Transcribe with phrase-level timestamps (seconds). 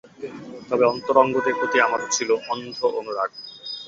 [0.69, 3.29] তবে অন্তরঙ্গদের প্রতি আমার ছিল অন্ধ অনুরাগ।